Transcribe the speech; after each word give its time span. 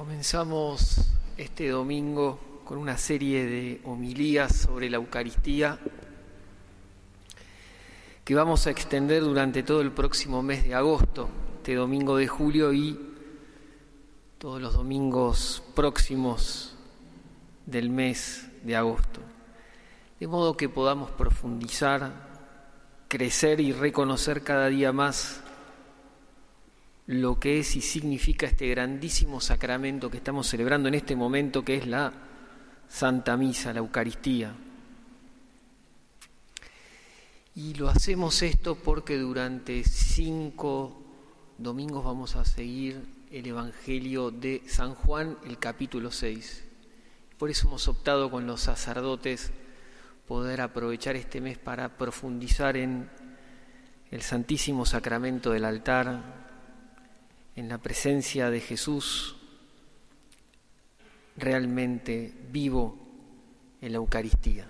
Comenzamos 0.00 1.12
este 1.36 1.68
domingo 1.68 2.40
con 2.64 2.78
una 2.78 2.96
serie 2.96 3.44
de 3.44 3.82
homilías 3.84 4.56
sobre 4.56 4.88
la 4.88 4.96
Eucaristía 4.96 5.78
que 8.24 8.34
vamos 8.34 8.66
a 8.66 8.70
extender 8.70 9.22
durante 9.22 9.62
todo 9.62 9.82
el 9.82 9.92
próximo 9.92 10.42
mes 10.42 10.64
de 10.64 10.74
agosto, 10.74 11.28
este 11.58 11.74
domingo 11.74 12.16
de 12.16 12.28
julio 12.28 12.72
y 12.72 12.98
todos 14.38 14.62
los 14.62 14.72
domingos 14.72 15.62
próximos 15.74 16.74
del 17.66 17.90
mes 17.90 18.48
de 18.62 18.76
agosto. 18.76 19.20
De 20.18 20.26
modo 20.26 20.56
que 20.56 20.70
podamos 20.70 21.10
profundizar, 21.10 22.10
crecer 23.06 23.60
y 23.60 23.72
reconocer 23.72 24.42
cada 24.44 24.68
día 24.68 24.94
más 24.94 25.42
lo 27.10 27.40
que 27.40 27.58
es 27.58 27.74
y 27.74 27.80
significa 27.80 28.46
este 28.46 28.68
grandísimo 28.68 29.40
sacramento 29.40 30.08
que 30.12 30.18
estamos 30.18 30.46
celebrando 30.46 30.88
en 30.88 30.94
este 30.94 31.16
momento, 31.16 31.64
que 31.64 31.76
es 31.76 31.88
la 31.88 32.12
Santa 32.88 33.36
Misa, 33.36 33.72
la 33.72 33.80
Eucaristía. 33.80 34.54
Y 37.56 37.74
lo 37.74 37.88
hacemos 37.88 38.42
esto 38.42 38.76
porque 38.76 39.18
durante 39.18 39.82
cinco 39.82 41.02
domingos 41.58 42.04
vamos 42.04 42.36
a 42.36 42.44
seguir 42.44 43.04
el 43.32 43.44
Evangelio 43.44 44.30
de 44.30 44.62
San 44.68 44.94
Juan, 44.94 45.36
el 45.44 45.58
capítulo 45.58 46.12
6. 46.12 46.64
Por 47.38 47.50
eso 47.50 47.66
hemos 47.66 47.88
optado 47.88 48.30
con 48.30 48.46
los 48.46 48.60
sacerdotes 48.60 49.50
poder 50.28 50.60
aprovechar 50.60 51.16
este 51.16 51.40
mes 51.40 51.58
para 51.58 51.88
profundizar 51.98 52.76
en 52.76 53.10
el 54.12 54.22
Santísimo 54.22 54.86
Sacramento 54.86 55.50
del 55.50 55.64
altar, 55.64 56.49
en 57.56 57.68
la 57.68 57.78
presencia 57.78 58.50
de 58.50 58.60
Jesús 58.60 59.36
realmente 61.36 62.32
vivo 62.50 62.96
en 63.80 63.92
la 63.92 63.98
Eucaristía. 63.98 64.68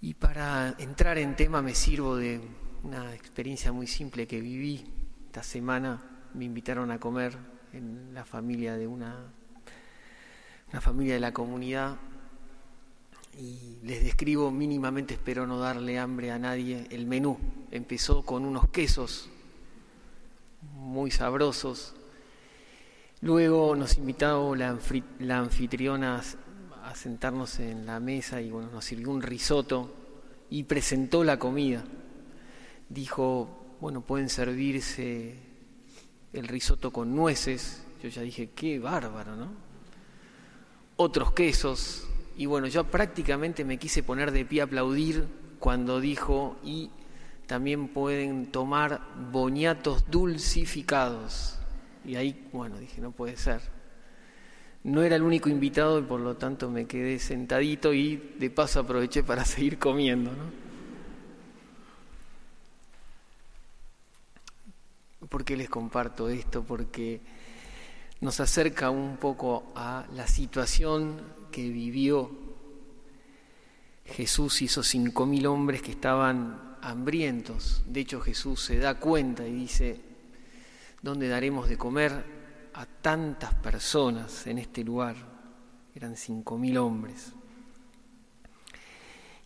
Y 0.00 0.14
para 0.14 0.74
entrar 0.78 1.18
en 1.18 1.34
tema 1.36 1.62
me 1.62 1.74
sirvo 1.74 2.16
de 2.16 2.40
una 2.82 3.14
experiencia 3.14 3.72
muy 3.72 3.86
simple 3.86 4.26
que 4.26 4.40
viví 4.40 4.84
esta 5.26 5.42
semana. 5.42 6.02
Me 6.34 6.44
invitaron 6.44 6.90
a 6.90 6.98
comer 6.98 7.36
en 7.72 8.12
la 8.12 8.24
familia 8.24 8.76
de 8.76 8.86
una, 8.86 9.32
una 10.70 10.80
familia 10.80 11.14
de 11.14 11.20
la 11.20 11.32
comunidad 11.32 11.96
y 13.38 13.78
les 13.82 14.04
describo 14.04 14.50
mínimamente, 14.50 15.14
espero 15.14 15.46
no 15.46 15.58
darle 15.58 15.98
hambre 15.98 16.30
a 16.30 16.38
nadie, 16.38 16.86
el 16.90 17.06
menú. 17.06 17.38
Empezó 17.70 18.24
con 18.24 18.44
unos 18.44 18.68
quesos 18.68 19.30
muy 20.94 21.10
sabrosos. 21.10 21.92
Luego 23.20 23.74
nos 23.74 23.98
invitó 23.98 24.54
la, 24.54 24.68
anfitriona 24.68 26.22
a 26.84 26.94
sentarnos 26.94 27.58
en 27.58 27.84
la 27.84 27.98
mesa 27.98 28.40
y 28.40 28.50
bueno, 28.50 28.70
nos 28.70 28.84
sirvió 28.84 29.10
un 29.10 29.20
risotto 29.20 29.92
y 30.50 30.62
presentó 30.62 31.24
la 31.24 31.36
comida. 31.36 31.82
Dijo, 32.88 33.76
bueno, 33.80 34.02
pueden 34.02 34.28
servirse 34.28 35.34
el 36.32 36.46
risotto 36.46 36.92
con 36.92 37.14
nueces. 37.14 37.84
Yo 38.00 38.08
ya 38.08 38.22
dije, 38.22 38.50
qué 38.54 38.78
bárbaro, 38.78 39.34
¿no? 39.34 39.48
Otros 40.96 41.32
quesos. 41.32 42.06
Y 42.36 42.46
bueno, 42.46 42.68
yo 42.68 42.84
prácticamente 42.84 43.64
me 43.64 43.78
quise 43.78 44.04
poner 44.04 44.30
de 44.30 44.44
pie 44.44 44.60
a 44.60 44.64
aplaudir 44.64 45.26
cuando 45.58 45.98
dijo, 45.98 46.56
y 46.62 46.90
también 47.46 47.88
pueden 47.88 48.46
tomar 48.46 49.00
boñatos 49.30 50.10
dulcificados. 50.10 51.58
Y 52.04 52.16
ahí, 52.16 52.48
bueno, 52.52 52.78
dije, 52.78 53.00
no 53.00 53.10
puede 53.12 53.36
ser. 53.36 53.60
No 54.82 55.02
era 55.02 55.16
el 55.16 55.22
único 55.22 55.48
invitado 55.48 55.98
y 55.98 56.02
por 56.02 56.20
lo 56.20 56.36
tanto 56.36 56.70
me 56.70 56.86
quedé 56.86 57.18
sentadito 57.18 57.94
y 57.94 58.34
de 58.38 58.50
paso 58.50 58.80
aproveché 58.80 59.22
para 59.22 59.44
seguir 59.46 59.78
comiendo. 59.78 60.30
¿no? 60.30 60.64
¿Por 65.28 65.44
qué 65.44 65.56
les 65.56 65.68
comparto 65.68 66.28
esto? 66.28 66.62
Porque 66.62 67.20
nos 68.20 68.40
acerca 68.40 68.90
un 68.90 69.16
poco 69.16 69.72
a 69.74 70.06
la 70.14 70.26
situación 70.26 71.20
que 71.50 71.68
vivió 71.68 72.30
Jesús 74.06 74.62
y 74.62 74.66
esos 74.66 74.86
cinco 74.86 75.24
mil 75.24 75.46
hombres 75.46 75.82
que 75.82 75.92
estaban 75.92 76.73
hambrientos. 76.84 77.82
De 77.86 78.00
hecho 78.00 78.20
Jesús 78.20 78.60
se 78.60 78.78
da 78.78 78.98
cuenta 79.00 79.46
y 79.46 79.52
dice, 79.52 80.00
¿dónde 81.00 81.28
daremos 81.28 81.68
de 81.68 81.78
comer 81.78 82.24
a 82.74 82.86
tantas 82.86 83.54
personas 83.54 84.46
en 84.46 84.58
este 84.58 84.84
lugar? 84.84 85.16
Eran 85.94 86.16
cinco 86.16 86.58
mil 86.58 86.76
hombres. 86.76 87.32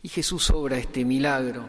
Y 0.02 0.08
Jesús 0.08 0.50
obra 0.50 0.78
este 0.78 1.04
milagro. 1.04 1.68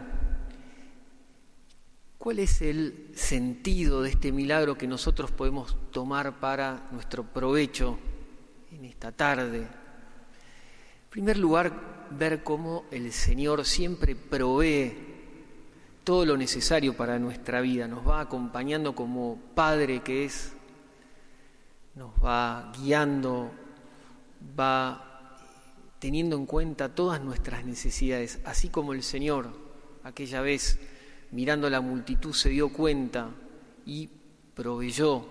¿Cuál 2.18 2.40
es 2.40 2.62
el 2.62 3.12
sentido 3.16 4.02
de 4.02 4.10
este 4.10 4.32
milagro 4.32 4.78
que 4.78 4.88
nosotros 4.88 5.32
podemos 5.32 5.78
tomar 5.92 6.40
para 6.40 6.90
nuestro 6.92 7.24
provecho 7.24 7.98
en 8.72 8.86
esta 8.86 9.12
tarde? 9.12 9.60
En 9.60 11.10
primer 11.10 11.38
lugar, 11.38 12.08
ver 12.12 12.44
cómo 12.44 12.86
el 12.92 13.12
Señor 13.14 13.66
siempre 13.66 14.16
provee 14.16 15.09
todo 16.10 16.26
lo 16.26 16.38
necesario 16.38 16.98
para 16.98 17.20
nuestra 17.20 17.62
vida, 17.62 17.88
nos 17.88 18.08
va 18.08 18.20
acompañando 18.20 18.96
como 18.96 19.38
Padre 19.54 20.02
que 20.02 20.26
es, 20.26 20.54
nos 21.94 22.10
va 22.16 22.74
guiando, 22.76 23.52
va 24.60 25.38
teniendo 26.00 26.36
en 26.36 26.48
cuenta 26.48 26.96
todas 26.96 27.22
nuestras 27.22 27.64
necesidades, 27.64 28.40
así 28.44 28.70
como 28.70 28.94
el 28.94 29.04
Señor 29.04 29.52
aquella 30.04 30.42
vez 30.42 30.80
mirando 31.30 31.70
la 31.70 31.80
multitud 31.80 32.34
se 32.34 32.50
dio 32.50 32.74
cuenta 32.74 33.30
y 33.86 34.10
proveyó 34.56 35.28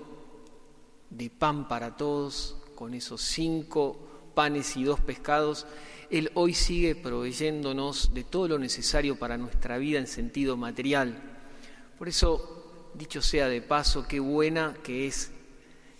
de 1.10 1.28
pan 1.28 1.66
para 1.66 1.97
todos 1.97 2.56
con 2.77 2.95
esos 2.95 3.21
cinco 3.22 4.31
panes 4.33 4.77
y 4.77 4.84
dos 4.84 5.00
pescados 5.00 5.66
él 6.11 6.31
hoy 6.35 6.55
sigue 6.55 6.95
proveyéndonos 6.95 8.15
de 8.15 8.25
todo 8.25 8.49
lo 8.49 8.59
necesario 8.59 9.19
para 9.19 9.37
nuestra 9.37 9.79
vida 9.79 9.99
en 9.99 10.07
sentido 10.07 10.57
material. 10.57 11.21
Por 11.99 12.09
eso, 12.09 12.93
dicho 12.95 13.21
sea 13.21 13.49
de 13.49 13.61
paso, 13.61 14.07
qué 14.09 14.21
buena 14.21 14.77
que 14.83 15.07
es 15.07 15.33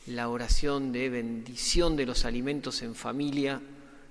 la 0.07 0.29
oración 0.29 0.93
de 0.93 1.11
bendición 1.11 1.97
de 1.97 2.07
los 2.07 2.25
alimentos 2.25 2.83
en 2.83 2.95
familia, 2.95 3.61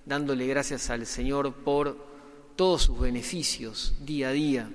dándole 0.06 0.46
gracias 0.48 0.90
al 0.90 1.06
Señor 1.06 1.54
por 1.54 2.06
todos 2.56 2.84
sus 2.84 3.00
beneficios 3.00 3.96
día 4.00 4.30
a 4.30 4.32
día. 4.32 4.72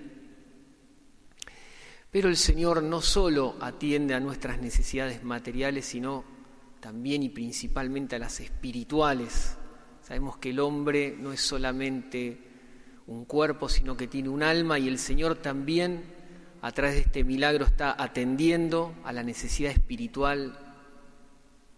Pero 2.11 2.29
el 2.29 2.37
Señor 2.37 2.83
no 2.83 3.01
solo 3.01 3.57
atiende 3.61 4.15
a 4.15 4.21
nuestras 4.21 4.61
necesidades 4.61 5.23
materiales, 5.23 5.87
sino 5.87 6.25
también 6.81 7.23
y 7.23 7.29
principalmente 7.29 8.17
a 8.17 8.19
las 8.19 8.41
espirituales. 8.41 9.57
Sabemos 10.03 10.37
que 10.39 10.51
el 10.51 10.61
hombre 10.61 11.17
no 11.19 11.33
es 11.33 11.41
solamente 11.41 12.39
un 13.07 13.25
cuerpo, 13.25 13.69
sino 13.69 13.97
que 13.97 14.09
tiene 14.09 14.29
un 14.29 14.43
alma 14.43 14.79
y 14.79 14.89
el 14.89 14.99
Señor 14.99 15.37
también 15.37 16.03
a 16.61 16.71
través 16.73 16.95
de 16.95 17.01
este 17.03 17.25
milagro 17.25 17.65
está 17.65 17.95
atendiendo 18.01 18.95
a 19.05 19.13
la 19.13 19.23
necesidad 19.23 19.73
espiritual 19.73 20.59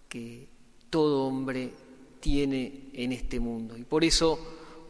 que 0.08 0.48
todo 0.90 1.24
hombre 1.26 1.72
tiene 2.20 2.90
en 2.92 3.12
este 3.12 3.40
mundo. 3.40 3.76
Y 3.76 3.84
por 3.84 4.04
eso 4.04 4.38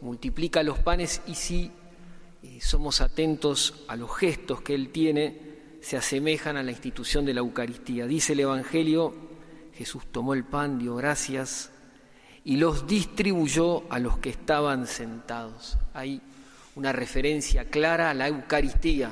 multiplica 0.01 0.63
los 0.63 0.79
panes 0.79 1.21
y 1.27 1.35
si 1.35 1.71
eh, 2.43 2.59
somos 2.61 3.01
atentos 3.01 3.85
a 3.87 3.95
los 3.95 4.15
gestos 4.15 4.61
que 4.61 4.75
Él 4.75 4.89
tiene, 4.89 5.55
se 5.81 5.97
asemejan 5.97 6.57
a 6.57 6.63
la 6.63 6.71
institución 6.71 7.25
de 7.25 7.33
la 7.33 7.39
Eucaristía. 7.39 8.05
Dice 8.05 8.33
el 8.33 8.41
Evangelio, 8.41 9.13
Jesús 9.73 10.03
tomó 10.11 10.33
el 10.33 10.43
pan, 10.43 10.77
dio 10.77 10.95
gracias, 10.95 11.71
y 12.45 12.57
los 12.57 12.85
distribuyó 12.85 13.91
a 13.91 13.97
los 13.97 14.19
que 14.19 14.29
estaban 14.29 14.85
sentados. 14.85 15.77
Hay 15.95 16.21
una 16.75 16.91
referencia 16.91 17.65
clara 17.65 18.11
a 18.11 18.13
la 18.13 18.27
Eucaristía. 18.27 19.11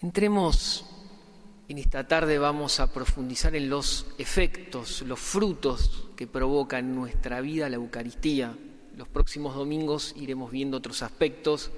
Entremos 0.00 0.86
en 1.66 1.78
esta 1.78 2.06
tarde, 2.06 2.38
vamos 2.38 2.78
a 2.78 2.92
profundizar 2.92 3.56
en 3.56 3.68
los 3.68 4.06
efectos, 4.16 5.02
los 5.02 5.18
frutos 5.18 6.06
que 6.14 6.28
provoca 6.28 6.78
en 6.78 6.94
nuestra 6.94 7.40
vida 7.40 7.68
la 7.68 7.76
Eucaristía. 7.76 8.56
Los 8.96 9.08
próximos 9.08 9.56
domingos 9.56 10.14
iremos 10.16 10.52
viendo 10.52 10.76
otros 10.76 11.02
aspectos 11.02 11.72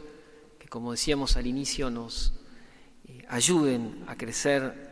que, 0.59 0.69
como 0.69 0.93
decíamos 0.93 1.39
al 1.39 1.47
inicio, 1.47 1.89
nos 1.89 2.35
eh, 3.09 3.25
ayuden 3.29 4.05
a 4.07 4.17
crecer 4.17 4.90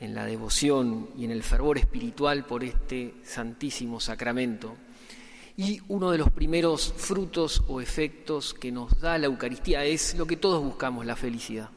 en 0.00 0.14
la 0.14 0.26
devoción 0.26 1.08
y 1.16 1.24
en 1.24 1.30
el 1.30 1.42
fervor 1.42 1.78
espiritual 1.78 2.44
por 2.44 2.64
este 2.64 3.14
santísimo 3.24 4.00
sacramento. 4.00 4.76
Y 5.56 5.80
uno 5.88 6.10
de 6.10 6.18
los 6.18 6.30
primeros 6.30 6.92
frutos 6.96 7.62
o 7.68 7.80
efectos 7.80 8.54
que 8.54 8.72
nos 8.72 9.00
da 9.00 9.18
la 9.18 9.26
Eucaristía 9.26 9.84
es 9.84 10.16
lo 10.16 10.26
que 10.26 10.36
todos 10.36 10.62
buscamos, 10.62 11.06
la 11.06 11.14
felicidad. 11.14 11.70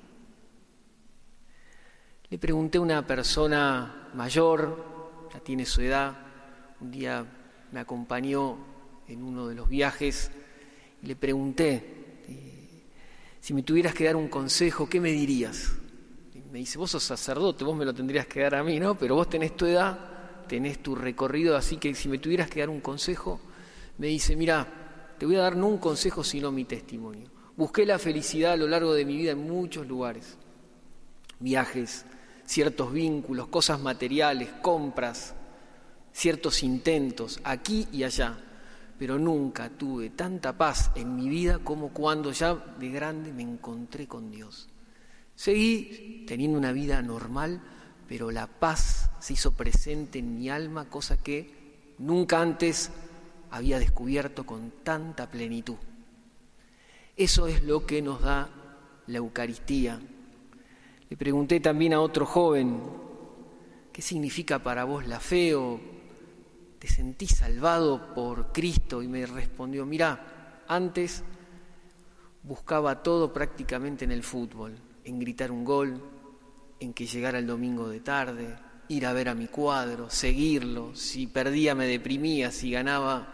Le 2.29 2.37
pregunté 2.37 2.79
a 2.79 2.81
una 2.81 3.05
persona 3.05 4.09
mayor, 4.13 5.29
ya 5.33 5.39
tiene 5.39 5.65
su 5.65 5.81
edad, 5.81 6.17
un 6.81 6.91
día 6.91 7.25
me 7.71 7.79
acompañó 7.79 8.57
en 9.07 9.23
uno 9.23 9.47
de 9.47 9.55
los 9.55 9.69
viajes 9.69 10.31
y 11.01 11.07
le 11.07 11.15
pregunté, 11.15 12.19
eh, 12.27 12.83
si 13.39 13.53
me 13.53 13.63
tuvieras 13.63 13.93
que 13.93 14.05
dar 14.05 14.15
un 14.15 14.27
consejo, 14.27 14.89
¿qué 14.89 14.99
me 14.99 15.11
dirías? 15.11 15.73
Me 16.51 16.59
dice, 16.59 16.77
vos 16.77 16.91
sos 16.91 17.03
sacerdote, 17.03 17.63
vos 17.63 17.75
me 17.75 17.85
lo 17.85 17.93
tendrías 17.93 18.27
que 18.27 18.41
dar 18.41 18.55
a 18.55 18.63
mí, 18.63 18.79
¿no? 18.79 18.95
Pero 18.97 19.15
vos 19.15 19.29
tenés 19.29 19.55
tu 19.55 19.65
edad, 19.65 19.97
tenés 20.47 20.81
tu 20.81 20.95
recorrido, 20.95 21.57
así 21.57 21.77
que 21.77 21.93
si 21.93 22.07
me 22.07 22.19
tuvieras 22.19 22.49
que 22.49 22.61
dar 22.61 22.69
un 22.69 22.79
consejo, 22.79 23.39
me 23.97 24.07
dice, 24.07 24.35
mira, 24.35 24.67
te 25.17 25.25
voy 25.25 25.35
a 25.35 25.41
dar 25.41 25.55
no 25.55 25.67
un 25.67 25.77
consejo, 25.77 26.23
sino 26.23 26.51
mi 26.51 26.65
testimonio. 26.65 27.29
Busqué 27.55 27.85
la 27.85 27.99
felicidad 27.99 28.53
a 28.53 28.57
lo 28.57 28.67
largo 28.67 28.93
de 28.93 29.03
mi 29.03 29.17
vida 29.17 29.31
en 29.31 29.39
muchos 29.39 29.87
lugares, 29.87 30.37
viajes, 31.39 32.05
ciertos 32.45 32.93
vínculos, 32.93 33.47
cosas 33.47 33.79
materiales, 33.79 34.49
compras, 34.61 35.33
ciertos 36.13 36.63
intentos, 36.63 37.39
aquí 37.43 37.87
y 37.91 38.03
allá, 38.03 38.37
pero 38.97 39.19
nunca 39.19 39.69
tuve 39.69 40.11
tanta 40.11 40.57
paz 40.57 40.91
en 40.95 41.15
mi 41.15 41.29
vida 41.29 41.59
como 41.59 41.89
cuando 41.89 42.31
ya 42.31 42.55
de 42.55 42.89
grande 42.89 43.33
me 43.33 43.43
encontré 43.43 44.07
con 44.07 44.31
Dios. 44.31 44.69
Seguí 45.37 46.25
teniendo 46.25 46.57
una 46.57 46.71
vida 46.71 46.99
normal, 47.03 47.61
pero 48.07 48.31
la 48.31 48.47
paz 48.47 49.11
se 49.19 49.33
hizo 49.33 49.51
presente 49.51 50.17
en 50.17 50.35
mi 50.35 50.49
alma, 50.49 50.89
cosa 50.89 51.15
que 51.21 51.93
nunca 51.99 52.41
antes 52.41 52.89
había 53.51 53.77
descubierto 53.77 54.47
con 54.47 54.71
tanta 54.83 55.29
plenitud. 55.29 55.77
Eso 57.15 57.45
es 57.45 57.61
lo 57.63 57.85
que 57.85 58.01
nos 58.01 58.19
da 58.23 58.49
la 59.05 59.17
Eucaristía. 59.19 59.99
Le 61.07 61.17
pregunté 61.17 61.59
también 61.59 61.93
a 61.93 62.01
otro 62.01 62.25
joven, 62.25 62.81
¿qué 63.93 64.01
significa 64.01 64.57
para 64.57 64.85
vos 64.85 65.05
la 65.05 65.19
fe 65.19 65.53
o 65.53 65.79
te 66.79 66.87
sentís 66.87 67.35
salvado 67.35 68.15
por 68.15 68.51
Cristo? 68.51 69.03
Y 69.03 69.07
me 69.07 69.23
respondió, 69.27 69.85
mira, 69.85 70.63
antes 70.67 71.23
buscaba 72.41 73.03
todo 73.03 73.31
prácticamente 73.31 74.03
en 74.03 74.11
el 74.11 74.23
fútbol, 74.23 74.86
en 75.07 75.19
gritar 75.19 75.51
un 75.51 75.63
gol, 75.63 76.03
en 76.81 76.93
que 76.93 77.07
llegara 77.07 77.39
el 77.39 77.47
domingo 77.47 77.87
de 77.87 78.01
tarde, 78.01 78.57
ir 78.89 79.05
a 79.05 79.13
ver 79.13 79.29
a 79.29 79.35
mi 79.35 79.47
cuadro, 79.47 80.09
seguirlo, 80.09 80.93
si 80.95 81.27
perdía 81.27 81.75
me 81.75 81.87
deprimía, 81.87 82.51
si 82.51 82.71
ganaba 82.71 83.33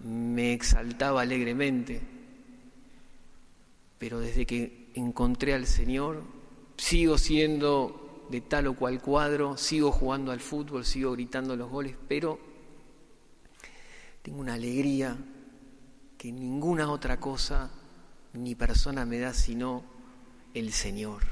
me 0.00 0.52
exaltaba 0.52 1.22
alegremente. 1.22 2.02
Pero 3.98 4.20
desde 4.20 4.44
que 4.44 4.90
encontré 4.94 5.54
al 5.54 5.66
Señor, 5.66 6.22
sigo 6.76 7.16
siendo 7.16 8.26
de 8.30 8.42
tal 8.42 8.66
o 8.66 8.76
cual 8.76 9.00
cuadro, 9.00 9.56
sigo 9.56 9.90
jugando 9.90 10.32
al 10.32 10.40
fútbol, 10.40 10.84
sigo 10.84 11.12
gritando 11.12 11.56
los 11.56 11.70
goles, 11.70 11.96
pero 12.06 12.38
tengo 14.20 14.38
una 14.38 14.54
alegría 14.54 15.16
que 16.18 16.30
ninguna 16.30 16.90
otra 16.90 17.18
cosa 17.18 17.70
ni 18.34 18.54
persona 18.54 19.06
me 19.06 19.18
da 19.18 19.32
sino 19.32 19.93
el 20.54 20.72
Señor. 20.72 21.22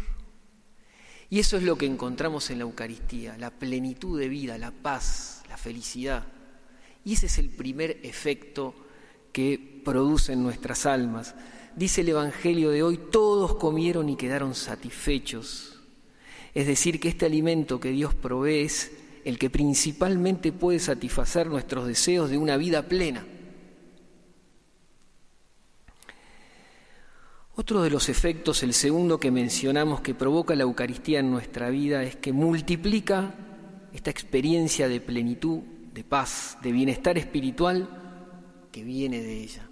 Y 1.30 1.38
eso 1.38 1.56
es 1.56 1.62
lo 1.62 1.78
que 1.78 1.86
encontramos 1.86 2.50
en 2.50 2.58
la 2.58 2.64
Eucaristía, 2.64 3.38
la 3.38 3.50
plenitud 3.50 4.20
de 4.20 4.28
vida, 4.28 4.58
la 4.58 4.70
paz, 4.70 5.42
la 5.48 5.56
felicidad. 5.56 6.26
Y 7.04 7.14
ese 7.14 7.26
es 7.26 7.38
el 7.38 7.48
primer 7.48 8.00
efecto 8.02 8.74
que 9.32 9.80
produce 9.84 10.34
en 10.34 10.42
nuestras 10.42 10.84
almas. 10.84 11.34
Dice 11.74 12.02
el 12.02 12.10
Evangelio 12.10 12.70
de 12.70 12.82
hoy, 12.82 12.98
todos 13.10 13.54
comieron 13.54 14.10
y 14.10 14.16
quedaron 14.16 14.54
satisfechos. 14.54 15.80
Es 16.54 16.66
decir, 16.66 17.00
que 17.00 17.08
este 17.08 17.25
alimento 17.25 17.80
que 17.80 17.92
Dios 17.92 18.14
provee 18.14 18.64
es 18.64 18.92
el 19.25 19.38
que 19.38 19.48
principalmente 19.48 20.52
puede 20.52 20.80
satisfacer 20.80 21.46
nuestros 21.46 21.86
deseos 21.86 22.28
de 22.28 22.36
una 22.36 22.56
vida 22.56 22.82
plena. 22.82 23.25
Otro 27.54 27.82
de 27.82 27.90
los 27.90 28.08
efectos, 28.08 28.62
el 28.62 28.72
segundo 28.72 29.20
que 29.20 29.31
mencionamos 29.31 30.00
que 30.00 30.14
provoca 30.14 30.54
la 30.54 30.62
Eucaristía 30.62 31.20
en 31.20 31.31
nuestra 31.31 31.69
vida, 31.69 32.02
es 32.02 32.16
que 32.16 32.32
multiplica 32.32 33.34
esta 33.93 34.08
experiencia 34.08 34.88
de 34.88 35.02
plenitud, 35.02 35.58
de 35.93 36.02
paz, 36.02 36.56
de 36.62 36.72
bienestar 36.72 37.19
espiritual 37.19 37.90
que 38.72 38.82
viene 38.82 39.20
de 39.20 39.43
ella. 39.43 39.69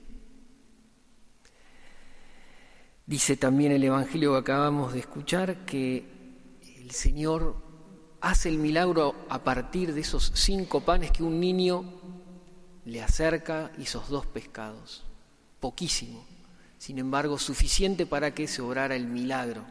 Dice 3.06 3.38
también 3.38 3.72
el 3.72 3.82
Evangelio 3.82 4.32
que 4.32 4.38
acabamos 4.38 4.92
de 4.92 5.00
escuchar 5.00 5.64
que 5.64 6.04
el 6.76 6.90
Señor 6.90 7.56
hace 8.20 8.50
el 8.50 8.58
milagro 8.58 9.14
a 9.30 9.42
partir 9.42 9.94
de 9.94 10.02
esos 10.02 10.32
cinco 10.34 10.82
panes 10.82 11.10
que 11.12 11.22
un 11.22 11.40
niño 11.40 11.82
le 12.84 13.02
acerca 13.02 13.72
y 13.78 13.84
esos 13.84 14.10
dos 14.10 14.26
pescados. 14.26 15.02
Poquísimo 15.60 16.29
sin 16.80 16.98
embargo, 16.98 17.38
suficiente 17.38 18.06
para 18.06 18.32
que 18.32 18.48
se 18.48 18.62
obrara 18.62 18.96
el 18.96 19.06
milagro. 19.06 19.66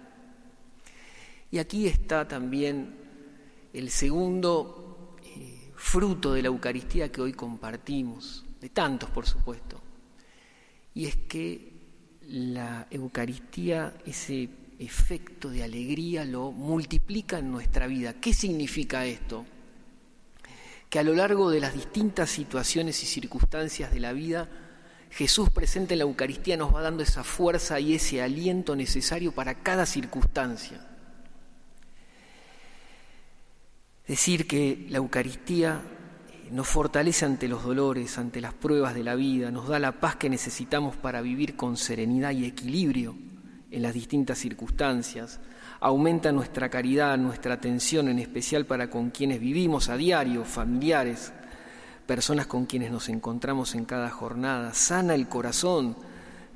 Y 1.50 1.58
aquí 1.58 1.88
está 1.88 2.28
también 2.28 2.94
el 3.74 3.90
segundo 3.90 5.18
eh, 5.24 5.72
fruto 5.76 6.34
de 6.34 6.44
la 6.44 6.50
Eucaristía 6.50 7.12
que 7.12 7.20
hoy 7.20 7.34
compartimos, 7.34 8.46
de 8.62 8.70
tantos 8.70 9.10
por 9.10 9.26
supuesto, 9.26 9.82
y 10.94 11.08
es 11.08 11.16
que 11.16 11.74
la 12.28 12.86
Eucaristía, 12.92 13.96
ese 14.06 14.48
efecto 14.78 15.50
de 15.50 15.64
alegría, 15.64 16.26
lo 16.26 16.52
multiplica 16.52 17.40
en 17.40 17.52
nuestra 17.52 17.88
vida. 17.88 18.14
¿Qué 18.22 18.36
significa 18.36 19.08
esto? 19.08 19.48
Que 20.88 21.00
a 21.00 21.04
lo 21.04 21.16
largo 21.16 21.50
de 21.50 21.60
las 21.60 21.74
distintas 21.74 22.30
situaciones 22.30 23.02
y 23.02 23.08
circunstancias 23.08 23.92
de 23.92 24.00
la 24.00 24.14
vida, 24.14 24.48
Jesús 25.12 25.50
presente 25.50 25.94
en 25.94 26.00
la 26.00 26.04
Eucaristía 26.04 26.56
nos 26.56 26.74
va 26.74 26.82
dando 26.82 27.04
esa 27.04 27.24
fuerza 27.24 27.80
y 27.80 27.96
ese 27.96 28.22
aliento 28.22 28.76
necesario 28.76 29.32
para 29.32 29.56
cada 29.56 29.86
circunstancia. 29.86 30.86
Decir 34.08 34.48
que 34.48 34.86
la 34.90 34.98
Eucaristía 34.98 35.82
nos 36.52 36.68
fortalece 36.68 37.26
ante 37.26 37.48
los 37.48 37.64
dolores, 37.64 38.18
ante 38.18 38.42
las 38.42 38.54
pruebas 38.54 38.96
de 38.96 39.04
la 39.04 39.16
vida, 39.16 39.52
nos 39.52 39.68
da 39.68 39.80
la 39.80 40.00
paz 40.00 40.16
que 40.16 40.30
necesitamos 40.30 40.96
para 40.96 41.22
vivir 41.22 41.56
con 41.56 41.78
serenidad 41.78 42.32
y 42.32 42.46
equilibrio 42.46 43.16
en 43.72 43.82
las 43.84 43.94
distintas 43.94 44.40
circunstancias, 44.40 45.40
aumenta 45.80 46.32
nuestra 46.32 46.70
caridad, 46.70 47.18
nuestra 47.18 47.54
atención 47.54 48.08
en 48.08 48.20
especial 48.20 48.66
para 48.66 48.90
con 48.90 49.12
quienes 49.12 49.40
vivimos 49.40 49.90
a 49.90 49.98
diario, 49.98 50.44
familiares, 50.44 51.32
personas 52.10 52.48
con 52.48 52.66
quienes 52.66 52.90
nos 52.90 53.08
encontramos 53.08 53.76
en 53.76 53.86
cada 53.86 54.10
jornada, 54.10 54.74
sana 54.74 55.14
el 55.14 55.28
corazón 55.28 55.96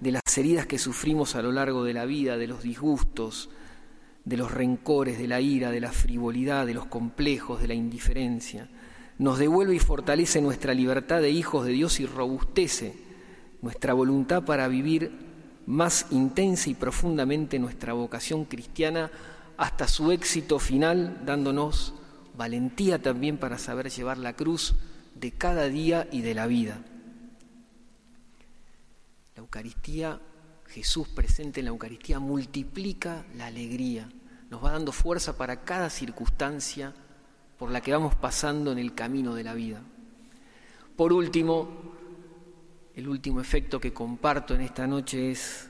de 0.02 0.12
las 0.12 0.36
heridas 0.36 0.66
que 0.66 0.80
sufrimos 0.80 1.36
a 1.36 1.44
lo 1.44 1.52
largo 1.52 1.84
de 1.84 1.94
la 1.94 2.06
vida, 2.06 2.38
de 2.38 2.48
los 2.48 2.64
disgustos, 2.64 3.52
de 4.26 4.36
los 4.36 4.50
rencores, 4.50 5.20
de 5.20 5.28
la 5.28 5.42
ira, 5.42 5.70
de 5.70 5.80
la 5.80 5.92
frivolidad, 5.92 6.66
de 6.66 6.74
los 6.74 6.88
complejos, 6.88 7.62
de 7.62 7.68
la 7.68 7.76
indiferencia. 7.76 8.68
Nos 9.20 9.38
devuelve 9.38 9.76
y 9.76 9.80
fortalece 9.80 10.42
nuestra 10.42 10.74
libertad 10.74 11.22
de 11.22 11.30
hijos 11.30 11.68
de 11.68 11.74
Dios 11.74 12.00
y 12.00 12.08
robustece 12.08 12.96
nuestra 13.62 13.94
voluntad 13.94 14.46
para 14.46 14.68
vivir 14.68 15.12
más 15.68 16.08
intensa 16.10 16.72
y 16.72 16.74
profundamente 16.74 17.60
nuestra 17.60 17.94
vocación 17.94 18.46
cristiana 18.46 19.12
hasta 19.58 19.88
su 19.88 20.12
éxito 20.12 20.58
final, 20.58 21.22
dándonos 21.28 21.94
valentía 22.36 23.00
también 23.00 23.38
para 23.38 23.60
saber 23.60 23.92
llevar 23.92 24.18
la 24.18 24.34
cruz 24.34 24.74
de 25.16 25.32
cada 25.32 25.70
día 25.70 26.08
y 26.12 26.22
de 26.22 26.34
la 26.34 26.48
vida. 26.48 26.82
La 29.36 29.42
Eucaristía, 29.42 30.20
Jesús 30.68 31.08
presente 31.08 31.60
en 31.60 31.66
la 31.66 31.72
Eucaristía, 31.72 32.20
multiplica 32.20 33.26
la 33.36 33.48
alegría, 33.48 34.10
nos 34.50 34.64
va 34.64 34.72
dando 34.72 34.92
fuerza 34.92 35.38
para 35.38 35.64
cada 35.64 35.90
circunstancia 35.90 36.94
por 37.58 37.72
la 37.72 37.82
que 37.82 37.92
vamos 37.92 38.16
pasando 38.16 38.72
en 38.72 38.80
el 38.80 38.94
camino 38.94 39.36
de 39.36 39.44
la 39.44 39.54
vida. 39.54 39.82
Por 40.96 41.14
último, 41.14 41.94
el 42.96 43.08
último 43.08 43.42
efecto 43.42 43.80
que 43.80 43.94
comparto 43.94 44.54
en 44.54 44.62
esta 44.62 44.86
noche 44.86 45.32
es 45.32 45.70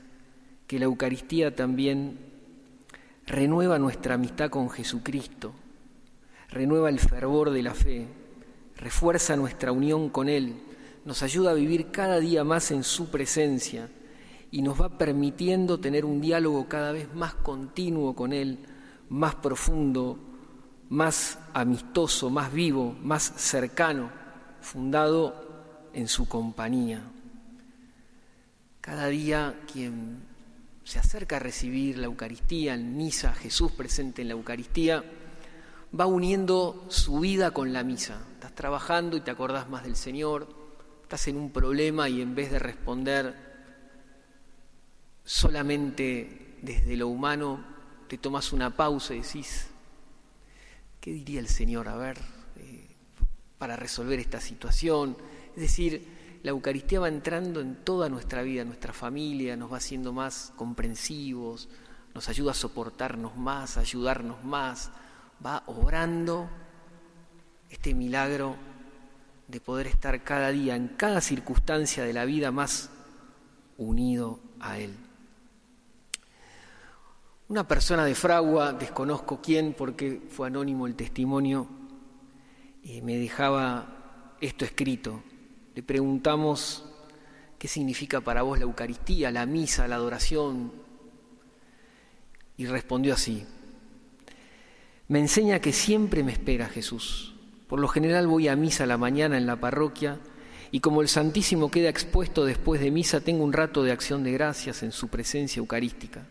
que 0.68 0.80
la 0.80 0.86
Eucaristía 0.86 1.56
también 1.56 2.18
renueva 3.26 3.80
nuestra 3.80 4.16
amistad 4.16 4.50
con 4.50 4.70
Jesucristo, 4.70 5.54
renueva 6.50 6.90
el 6.90 7.00
fervor 7.00 7.52
de 7.52 7.64
la 7.64 7.74
fe, 7.74 8.08
refuerza 8.78 9.36
nuestra 9.36 9.72
unión 9.72 10.10
con 10.10 10.30
Él, 10.30 10.56
nos 11.06 11.24
ayuda 11.24 11.52
a 11.52 11.56
vivir 11.56 11.92
cada 11.92 12.20
día 12.20 12.44
más 12.44 12.72
en 12.72 12.84
su 12.84 13.10
presencia 13.10 13.90
y 14.52 14.62
nos 14.62 14.80
va 14.80 14.98
permitiendo 14.98 15.80
tener 15.80 16.06
un 16.06 16.22
diálogo 16.22 16.68
cada 16.68 16.92
vez 16.92 17.14
más 17.14 17.34
continuo 17.34 18.16
con 18.16 18.34
Él, 18.34 18.60
más 19.10 19.36
profundo, 19.36 20.18
más 20.90 21.40
amistoso, 21.54 22.30
más 22.30 22.54
vivo, 22.54 22.96
más 23.02 23.24
cercano, 23.24 24.12
fundado 24.62 25.90
en 25.94 26.08
su 26.08 26.28
compañía. 26.28 27.02
Cada 28.80 29.08
día 29.08 29.62
quien 29.72 30.20
se 30.84 31.00
acerca 31.00 31.38
a 31.38 31.40
recibir 31.40 31.98
la 31.98 32.06
Eucaristía, 32.06 32.76
en 32.76 32.98
misa, 32.98 33.34
Jesús 33.34 33.72
presente 33.72 34.22
en 34.22 34.28
la 34.28 34.34
Eucaristía, 34.34 35.04
va 35.98 36.06
uniendo 36.06 36.86
su 36.90 37.20
vida 37.20 37.52
con 37.52 37.74
la 37.74 37.84
misa. 37.84 38.22
Estás 38.34 38.54
trabajando 38.56 39.16
y 39.18 39.22
te 39.22 39.32
acordás 39.32 39.70
más 39.70 39.84
del 39.84 39.96
Señor, 39.96 40.48
estás 41.04 41.28
en 41.28 41.38
un 41.38 41.52
problema 41.52 42.10
y 42.10 42.22
en 42.22 42.36
vez 42.36 42.52
de 42.52 42.60
responder 42.60 43.54
solamente 45.24 46.58
desde 46.62 46.98
lo 46.98 47.08
humano, 47.08 47.64
te 48.08 48.18
tomas 48.18 48.54
una 48.54 48.76
pausa 48.76 49.14
y 49.14 49.22
decís, 49.22 49.68
¿qué 51.00 51.12
diría 51.12 51.40
el 51.40 51.48
Señor? 51.48 51.88
A 51.88 51.96
ver, 51.96 52.18
eh, 52.58 52.88
para 53.58 53.76
resolver 53.76 54.20
esta 54.20 54.42
situación. 54.42 55.16
Es 55.56 55.62
decir, 55.62 56.40
la 56.44 56.52
Eucaristía 56.52 57.00
va 57.00 57.08
entrando 57.08 57.62
en 57.62 57.76
toda 57.84 58.10
nuestra 58.10 58.42
vida, 58.42 58.66
nuestra 58.66 58.94
familia, 58.94 59.56
nos 59.56 59.72
va 59.72 59.78
haciendo 59.78 60.12
más 60.12 60.52
comprensivos, 60.56 61.70
nos 62.14 62.28
ayuda 62.30 62.52
a 62.52 62.56
soportarnos 62.56 63.38
más, 63.38 63.78
a 63.78 63.82
ayudarnos 63.82 64.44
más, 64.44 64.92
va 65.46 65.64
obrando 65.68 66.50
este 67.70 67.94
milagro 67.94 68.56
de 69.48 69.60
poder 69.60 69.88
estar 69.88 70.24
cada 70.24 70.50
día, 70.50 70.76
en 70.76 70.90
cada 70.90 71.22
circunstancia 71.22 72.04
de 72.04 72.14
la 72.14 72.26
vida, 72.26 72.52
más 72.52 72.90
unido 73.78 74.40
a 74.60 74.80
Él. 74.80 74.96
Una 77.50 77.68
persona 77.68 78.06
de 78.06 78.16
Fragua, 78.16 78.74
desconozco 78.74 79.42
quién 79.42 79.74
porque 79.74 80.22
fue 80.30 80.48
anónimo 80.48 80.88
el 80.88 80.96
testimonio, 80.96 81.68
me 83.04 83.18
dejaba 83.18 84.36
esto 84.40 84.66
escrito. 84.66 85.24
Le 85.76 85.84
preguntamos 85.84 86.86
qué 87.58 87.68
significa 87.68 88.22
para 88.22 88.42
vos 88.42 88.58
la 88.58 88.66
Eucaristía, 88.66 89.32
la 89.32 89.46
misa, 89.46 89.88
la 89.88 89.96
adoración. 89.96 90.72
Y 92.58 92.66
respondió 92.66 93.14
así, 93.14 93.46
me 95.14 95.20
enseña 95.20 95.60
que 95.60 95.74
siempre 95.74 96.24
me 96.24 96.32
espera 96.32 96.66
Jesús. 96.66 97.36
Por 97.68 97.80
lo 97.80 97.88
general 97.88 98.26
voy 98.26 98.48
a 98.48 98.56
misa 98.56 98.88
la 98.88 98.98
mañana 98.98 99.38
en 99.38 99.46
la 99.46 99.58
parroquia 99.58 100.18
y 100.72 100.80
como 100.80 101.04
el 101.04 101.08
Santísimo 101.08 101.70
queda 101.70 101.88
expuesto 101.88 102.46
después 102.46 102.82
de 102.82 102.90
misa, 102.90 103.22
tengo 103.22 103.44
un 103.44 103.54
rato 103.54 103.84
de 103.84 103.92
acción 103.92 104.24
de 104.24 104.32
gracias 104.32 104.82
en 104.82 104.92
su 104.92 105.10
presencia 105.10 105.60
eucarística. 105.60 106.26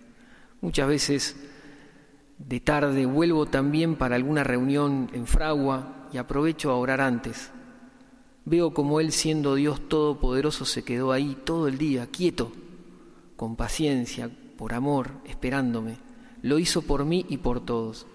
Muchas 0.63 0.89
veces 0.89 1.37
de 2.39 2.59
tarde 2.59 3.07
vuelvo 3.07 3.47
también 3.47 3.95
para 3.95 4.17
alguna 4.17 4.43
reunión 4.43 5.13
en 5.13 5.29
Fragua 5.29 6.09
y 6.13 6.17
aprovecho 6.17 6.73
a 6.73 6.77
orar 6.77 7.01
antes 7.01 7.53
Veo 8.45 8.75
como 8.75 8.99
Él, 8.99 9.13
siendo 9.13 9.55
Dios 9.55 9.89
Todopoderoso, 9.89 10.65
se 10.65 10.83
quedó 10.83 11.13
ahí 11.13 11.39
todo 11.45 11.69
el 11.69 11.79
día, 11.79 12.09
quieto, 12.09 12.51
con 13.37 13.55
paciencia, 13.55 14.29
por 14.59 14.75
amor, 14.75 15.13
esperándome. 15.27 15.99
Lo 16.43 16.59
hizo 16.59 16.83
por 16.83 17.05
mí 17.05 17.25
y 17.29 17.37
por 17.37 17.65
todos. 17.65 18.09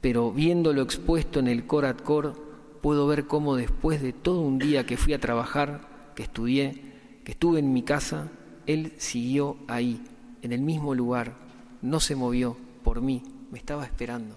Pero 0.00 0.30
viéndolo 0.32 0.82
expuesto 0.82 1.40
en 1.40 1.48
el 1.48 1.66
cor 1.66 1.84
at 1.84 2.00
cor, 2.00 2.34
puedo 2.80 3.06
ver 3.06 3.26
cómo 3.26 3.56
después 3.56 4.00
de 4.00 4.12
todo 4.12 4.40
un 4.40 4.58
día 4.58 4.86
que 4.86 4.96
fui 4.96 5.12
a 5.12 5.20
trabajar, 5.20 6.12
que 6.14 6.22
estudié, 6.22 7.20
que 7.24 7.32
estuve 7.32 7.58
en 7.58 7.72
mi 7.72 7.82
casa, 7.82 8.30
Él 8.66 8.92
siguió 8.98 9.56
ahí, 9.66 10.00
en 10.42 10.52
el 10.52 10.60
mismo 10.60 10.94
lugar, 10.94 11.34
no 11.82 12.00
se 12.00 12.14
movió 12.14 12.56
por 12.84 13.00
mí, 13.00 13.22
me 13.50 13.58
estaba 13.58 13.84
esperando. 13.84 14.36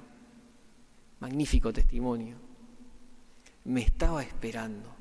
Magnífico 1.20 1.72
testimonio. 1.72 2.36
Me 3.63 3.82
estaba 3.82 4.24
esperando. 4.24 5.00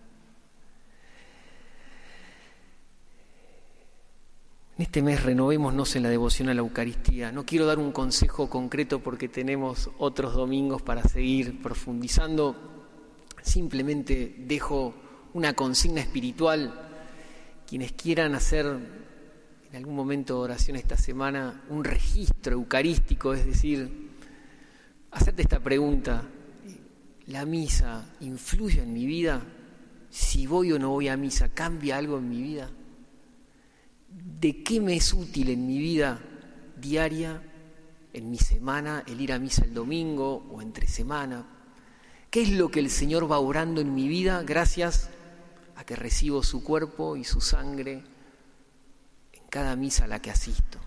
En 4.81 4.85
este 4.85 5.03
mes 5.03 5.23
renovémonos 5.23 5.95
en 5.97 6.05
la 6.05 6.09
devoción 6.09 6.49
a 6.49 6.55
la 6.55 6.61
Eucaristía. 6.61 7.31
No 7.33 7.45
quiero 7.45 7.67
dar 7.67 7.79
un 7.79 7.93
consejo 7.93 8.49
concreto 8.49 9.01
porque 9.01 9.29
tenemos 9.29 9.91
otros 9.99 10.33
domingos 10.33 10.81
para 10.81 11.03
seguir 11.03 11.61
profundizando. 11.61 12.57
Simplemente 13.43 14.37
dejo 14.39 14.95
una 15.35 15.53
consigna 15.53 16.01
espiritual. 16.01 16.73
Quienes 17.69 17.93
quieran 17.93 18.35
hacer 18.35 18.65
en 19.71 19.77
algún 19.77 19.95
momento 19.95 20.37
de 20.37 20.41
oración 20.45 20.79
esta 20.79 20.97
semana 20.97 21.63
un 21.69 21.85
registro 21.85 22.55
eucarístico, 22.55 23.35
es 23.35 23.45
decir, 23.45 24.13
hacerte 25.11 25.43
esta 25.43 25.61
pregunta. 25.61 26.23
¿La 27.27 27.45
misa 27.45 28.15
influye 28.21 28.81
en 28.81 28.95
mi 28.95 29.05
vida? 29.05 29.43
Si 30.09 30.47
voy 30.47 30.73
o 30.73 30.79
no 30.79 30.89
voy 30.89 31.09
a 31.09 31.19
misa, 31.19 31.51
¿cambia 31.51 31.99
algo 31.99 32.17
en 32.17 32.31
mi 32.31 32.41
vida? 32.41 32.71
De 34.11 34.63
qué 34.63 34.81
me 34.81 34.97
es 34.97 35.13
útil 35.13 35.51
en 35.51 35.67
mi 35.67 35.79
vida 35.79 36.21
diaria, 36.77 37.43
en 38.13 38.31
mi 38.31 38.39
semana, 38.39 39.05
el 39.07 39.21
ir 39.21 39.33
a 39.33 39.39
misa 39.39 39.65
el 39.65 39.75
domingo 39.75 40.47
o 40.51 40.63
entre 40.63 40.89
semana. 40.89 41.47
¿Qué 42.31 42.43
es 42.43 42.51
lo 42.51 42.71
que 42.71 42.81
el 42.81 42.91
Señor 42.91 43.31
va 43.31 43.39
orando 43.39 43.81
en 43.81 43.95
mi 43.95 44.09
vida 44.09 44.43
gracias 44.43 45.11
a 45.77 45.85
que 45.85 45.97
recibo 45.97 46.43
su 46.43 46.63
cuerpo 46.65 47.17
y 47.17 47.25
su 47.25 47.41
sangre 47.41 48.03
en 49.33 49.43
cada 49.49 49.77
misa 49.77 50.05
a 50.05 50.09
la 50.09 50.21
que 50.23 50.31
asisto? 50.31 50.79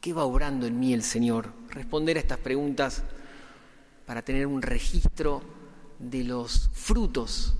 ¿Qué 0.00 0.12
va 0.12 0.24
orando 0.24 0.66
en 0.66 0.78
mí 0.80 0.92
el 0.92 1.02
Señor? 1.02 1.52
Responder 1.70 2.16
a 2.16 2.20
estas 2.20 2.38
preguntas 2.38 3.02
para 4.06 4.22
tener 4.22 4.46
un 4.46 4.62
registro 4.62 5.42
de 5.98 6.24
los 6.24 6.70
frutos 6.72 7.54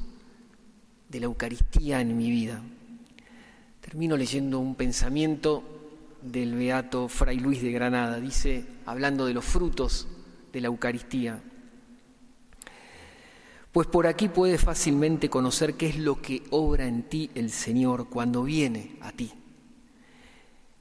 de 1.09 1.21
la 1.21 1.27
Eucaristía 1.27 2.01
en 2.01 2.17
mi 2.17 2.31
vida. 2.31 2.63
Termino 3.83 4.17
leyendo 4.17 4.61
un 4.61 4.77
pensamiento 4.77 5.65
del 6.23 6.55
beato 6.55 7.09
Fray 7.09 7.41
Luis 7.41 7.61
de 7.63 7.73
Granada. 7.73 8.21
Dice, 8.21 8.65
hablando 8.87 9.27
de 9.27 9.35
los 9.35 9.45
frutos 9.45 10.07
de 10.53 10.61
la 10.61 10.69
Eucaristía, 10.69 11.43
pues 13.73 13.89
por 13.89 14.07
aquí 14.07 14.29
puedes 14.29 14.61
fácilmente 14.61 15.29
conocer 15.29 15.75
qué 15.75 15.89
es 15.89 15.99
lo 15.99 16.23
que 16.23 16.45
obra 16.51 16.87
en 16.87 17.03
ti 17.03 17.31
el 17.35 17.51
Señor 17.51 18.09
cuando 18.09 18.45
viene 18.45 18.97
a 19.01 19.11
ti. 19.11 19.33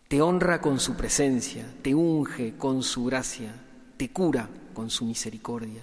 Te 0.08 0.22
honra 0.22 0.62
con 0.62 0.80
su 0.80 0.96
presencia, 0.96 1.66
te 1.82 1.96
unge 1.96 2.56
con 2.56 2.84
su 2.84 3.06
gracia, 3.06 3.52
te 3.98 4.12
cura 4.12 4.48
con 4.76 4.92
su 4.92 5.06
misericordia, 5.06 5.82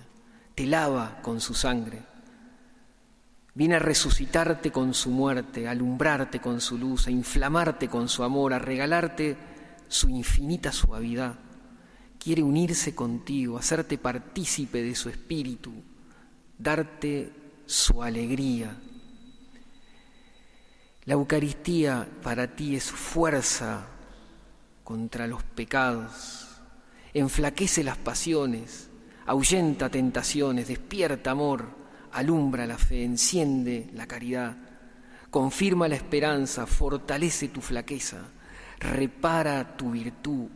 te 0.55 0.67
lava 0.67 1.21
con 1.21 1.41
su 1.41 1.53
sangre 1.53 2.08
Viene 3.59 3.75
a 3.75 3.81
resucitarte 3.81 4.71
con 4.71 4.95
su 4.95 5.11
muerte, 5.11 5.67
a 5.67 5.73
alumbrarte 5.73 6.39
con 6.39 6.61
su 6.61 6.79
luz, 6.79 7.09
a 7.09 7.11
inflamarte 7.11 7.89
con 7.89 8.09
su 8.09 8.23
amor, 8.23 8.55
a 8.55 8.61
regalarte 8.61 9.37
su 9.89 10.09
infinita 10.09 10.71
suavidad. 10.71 11.35
Quiere 12.21 12.41
unirse 12.41 12.95
contigo, 12.95 13.59
hacerte 13.59 13.99
partícipe 13.99 14.81
de 14.81 14.95
su 14.95 15.09
espíritu, 15.09 15.73
darte 16.57 17.33
su 17.67 18.01
alegría. 18.01 18.77
La 21.07 21.15
Eucaristía 21.15 22.07
para 22.23 22.55
ti 22.55 22.77
es 22.77 22.85
fuerza 22.85 23.89
contra 24.85 25.27
los 25.27 25.43
pecados, 25.43 26.47
enflaquece 27.13 27.83
las 27.83 27.97
pasiones, 27.97 28.89
ahuyenta 29.27 29.91
tentaciones, 29.91 30.69
despierta 30.69 31.33
amor 31.33 31.88
alumbra 32.13 32.67
la 32.67 32.79
fe, 32.79 33.05
enciende 33.05 33.91
la 33.95 34.07
caridad, 34.07 34.57
confirma 35.31 35.89
la 35.89 35.97
esperanza, 35.97 36.67
fortalece 36.67 37.49
tu 37.49 37.61
flaqueza, 37.61 38.29
repara 38.79 39.77
tu 39.77 39.91
virtud, 39.91 40.49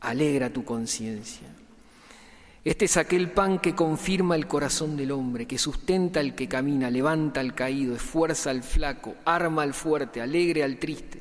alegra 0.00 0.50
tu 0.50 0.64
conciencia. 0.64 1.48
Este 2.64 2.86
es 2.86 2.96
aquel 2.96 3.30
pan 3.30 3.58
que 3.58 3.74
confirma 3.74 4.36
el 4.36 4.46
corazón 4.46 4.96
del 4.96 5.12
hombre, 5.12 5.46
que 5.46 5.58
sustenta 5.58 6.20
al 6.20 6.34
que 6.34 6.48
camina, 6.48 6.90
levanta 6.90 7.40
al 7.40 7.54
caído, 7.54 7.94
esfuerza 7.94 8.50
al 8.50 8.62
flaco, 8.62 9.16
arma 9.26 9.62
al 9.62 9.74
fuerte, 9.74 10.22
alegre 10.22 10.62
al 10.62 10.78
triste. 10.78 11.20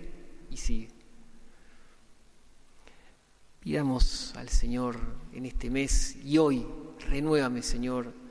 Y 0.49 0.55
sigue. 0.55 0.87
Pidamos 3.59 4.33
al 4.37 4.47
Señor 4.47 4.99
en 5.33 5.45
este 5.45 5.69
mes 5.69 6.17
y 6.23 6.37
hoy, 6.37 6.65
renuévame 7.09 7.61
Señor 7.61 8.22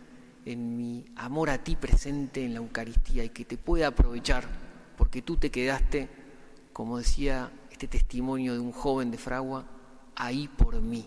en 0.45 0.77
mi 0.77 1.05
amor 1.17 1.51
a 1.51 1.63
ti 1.63 1.77
presente 1.77 2.45
en 2.45 2.55
la 2.55 2.61
Eucaristía 2.61 3.25
y 3.25 3.31
que 3.31 3.45
te 3.45 3.57
pueda 3.57 3.89
aprovechar, 3.89 4.45
porque 4.97 5.23
tú 5.23 5.37
te 5.37 5.51
quedaste, 5.51 6.09
como 6.73 6.99
decía 6.99 7.51
este 7.71 7.89
testimonio 7.89 8.55
de 8.55 8.61
un 8.61 8.73
joven 8.73 9.11
de 9.11 9.19
Fragua, 9.19 9.67
ahí 10.17 10.49
por 10.49 10.81
mí. 10.81 11.07